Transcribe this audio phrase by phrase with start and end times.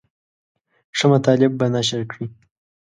[0.97, 2.25] ښه مطالب به نشر کړي.